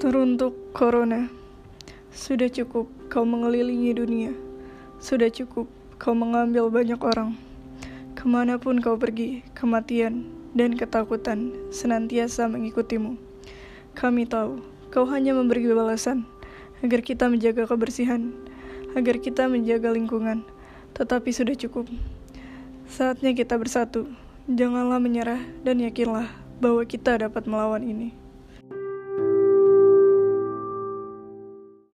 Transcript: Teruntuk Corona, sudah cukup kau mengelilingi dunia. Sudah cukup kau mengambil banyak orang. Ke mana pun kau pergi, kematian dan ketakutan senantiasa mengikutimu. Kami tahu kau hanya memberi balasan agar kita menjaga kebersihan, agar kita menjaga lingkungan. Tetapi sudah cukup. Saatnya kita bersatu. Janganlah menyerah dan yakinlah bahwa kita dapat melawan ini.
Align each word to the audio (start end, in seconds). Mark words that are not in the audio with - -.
Teruntuk 0.00 0.72
Corona, 0.72 1.28
sudah 2.08 2.48
cukup 2.48 2.88
kau 3.12 3.28
mengelilingi 3.28 3.92
dunia. 3.92 4.32
Sudah 4.96 5.28
cukup 5.28 5.68
kau 6.00 6.16
mengambil 6.16 6.72
banyak 6.72 6.96
orang. 7.04 7.36
Ke 8.16 8.24
mana 8.24 8.56
pun 8.56 8.80
kau 8.80 8.96
pergi, 8.96 9.44
kematian 9.52 10.24
dan 10.56 10.72
ketakutan 10.80 11.52
senantiasa 11.68 12.48
mengikutimu. 12.48 13.20
Kami 13.92 14.24
tahu 14.24 14.64
kau 14.88 15.04
hanya 15.04 15.36
memberi 15.36 15.68
balasan 15.68 16.24
agar 16.80 17.04
kita 17.04 17.28
menjaga 17.28 17.68
kebersihan, 17.68 18.32
agar 18.96 19.20
kita 19.20 19.52
menjaga 19.52 19.92
lingkungan. 19.92 20.48
Tetapi 20.96 21.28
sudah 21.28 21.52
cukup. 21.52 21.92
Saatnya 22.88 23.36
kita 23.36 23.52
bersatu. 23.60 24.08
Janganlah 24.48 24.96
menyerah 24.96 25.44
dan 25.60 25.76
yakinlah 25.84 26.32
bahwa 26.56 26.88
kita 26.88 27.20
dapat 27.20 27.44
melawan 27.44 27.84
ini. 27.84 28.29